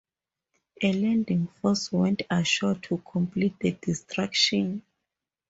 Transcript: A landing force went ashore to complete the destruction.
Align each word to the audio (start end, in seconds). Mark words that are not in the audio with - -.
A 0.81 0.93
landing 0.93 1.45
force 1.61 1.91
went 1.91 2.23
ashore 2.31 2.73
to 2.73 2.97
complete 3.05 3.59
the 3.59 3.73
destruction. 3.79 4.81